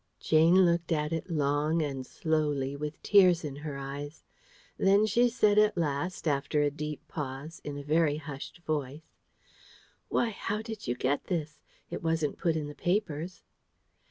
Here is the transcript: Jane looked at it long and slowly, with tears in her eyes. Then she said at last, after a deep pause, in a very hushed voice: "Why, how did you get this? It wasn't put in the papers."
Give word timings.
Jane 0.19 0.65
looked 0.65 0.91
at 0.91 1.13
it 1.13 1.29
long 1.29 1.83
and 1.83 2.07
slowly, 2.07 2.75
with 2.75 2.99
tears 3.03 3.43
in 3.45 3.57
her 3.57 3.77
eyes. 3.77 4.23
Then 4.79 5.05
she 5.05 5.29
said 5.29 5.59
at 5.59 5.77
last, 5.77 6.27
after 6.27 6.63
a 6.63 6.71
deep 6.71 7.07
pause, 7.07 7.61
in 7.63 7.77
a 7.77 7.83
very 7.83 8.17
hushed 8.17 8.61
voice: 8.65 9.13
"Why, 10.09 10.31
how 10.31 10.63
did 10.63 10.87
you 10.87 10.95
get 10.95 11.25
this? 11.25 11.59
It 11.91 12.01
wasn't 12.01 12.39
put 12.39 12.55
in 12.55 12.65
the 12.67 12.73
papers." 12.73 13.43